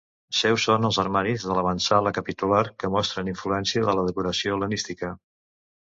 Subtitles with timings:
[0.35, 5.17] Seus són els armaris de l'avantsala capitular, que mostren influència de la decoració hel·lenística.